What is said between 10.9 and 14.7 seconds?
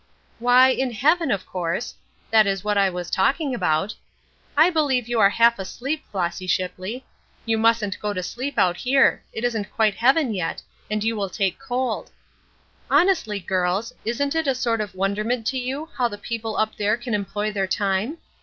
you will take cold. Honestly, girls, isn't it a